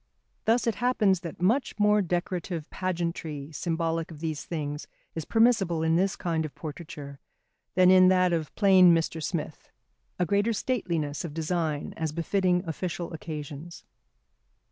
[0.45, 5.95] Thus it happens that much more decorative pageantry symbolic of these things is permissible in
[5.95, 7.19] this kind of portraiture
[7.75, 9.21] than in that of plain Mr.
[9.21, 9.69] Smith;
[10.17, 13.83] a greater stateliness of design as befitting official occasions.